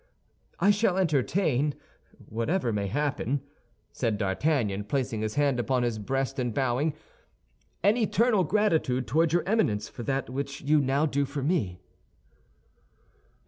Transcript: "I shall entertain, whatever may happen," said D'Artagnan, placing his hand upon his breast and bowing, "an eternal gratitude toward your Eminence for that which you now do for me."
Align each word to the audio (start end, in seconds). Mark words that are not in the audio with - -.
"I 0.59 0.71
shall 0.71 0.97
entertain, 0.97 1.75
whatever 2.25 2.73
may 2.73 2.87
happen," 2.87 3.41
said 3.91 4.17
D'Artagnan, 4.17 4.85
placing 4.85 5.21
his 5.21 5.35
hand 5.35 5.59
upon 5.59 5.83
his 5.83 5.99
breast 5.99 6.39
and 6.39 6.51
bowing, 6.55 6.95
"an 7.83 7.97
eternal 7.97 8.43
gratitude 8.43 9.05
toward 9.05 9.31
your 9.31 9.47
Eminence 9.47 9.89
for 9.89 10.01
that 10.01 10.27
which 10.27 10.61
you 10.61 10.81
now 10.81 11.05
do 11.05 11.23
for 11.25 11.43
me." 11.43 11.81